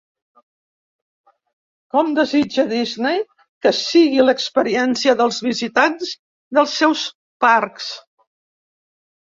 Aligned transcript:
Com 1.95 2.09
desitja 2.19 2.65
Disney 2.71 3.21
que 3.67 3.73
sigui 3.81 4.25
l'experiència 4.25 5.17
dels 5.21 5.41
visitants 5.51 6.17
dels 6.61 6.77
seus 6.83 7.07
parcs? 7.47 7.95